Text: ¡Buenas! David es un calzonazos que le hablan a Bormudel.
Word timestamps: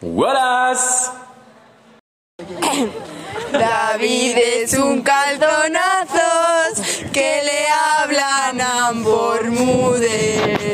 ¡Buenas! 0.00 1.10
David 3.52 4.36
es 4.36 4.74
un 4.74 5.02
calzonazos 5.02 6.82
que 7.14 7.40
le 7.42 7.66
hablan 7.68 8.60
a 8.60 8.92
Bormudel. 8.92 10.65